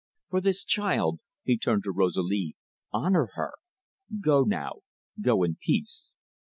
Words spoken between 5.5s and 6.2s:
peace!"